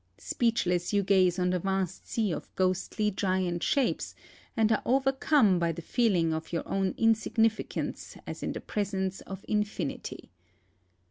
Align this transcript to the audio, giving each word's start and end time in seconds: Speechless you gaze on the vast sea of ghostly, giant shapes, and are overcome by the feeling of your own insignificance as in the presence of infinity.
Speechless 0.17 0.93
you 0.93 1.03
gaze 1.03 1.37
on 1.37 1.51
the 1.51 1.59
vast 1.59 2.09
sea 2.09 2.31
of 2.31 2.49
ghostly, 2.55 3.11
giant 3.11 3.61
shapes, 3.61 4.15
and 4.57 4.71
are 4.71 4.81
overcome 4.83 5.59
by 5.59 5.71
the 5.71 5.83
feeling 5.83 6.33
of 6.33 6.51
your 6.51 6.67
own 6.67 6.95
insignificance 6.97 8.17
as 8.25 8.41
in 8.41 8.51
the 8.53 8.61
presence 8.61 9.21
of 9.27 9.45
infinity. 9.47 10.31